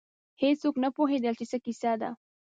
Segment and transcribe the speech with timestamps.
[0.41, 2.09] هېڅوک نه پوهېدل چې څه کیسه ده.